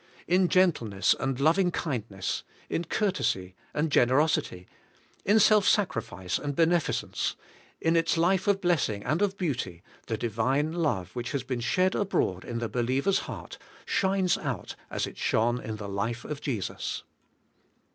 [0.27, 4.67] In gentleness and loving kind ness, in courtesy and generosity,
[5.25, 7.35] in self sacrifice and beneficence,
[7.79, 11.15] in its life of blessing and of beauty, the 196 ABIDE IN CHRIST: Divine love,
[11.15, 15.61] which has been shed abroad in the be liever's heart, shines out as it shone
[15.61, 17.03] in the life of Jesus.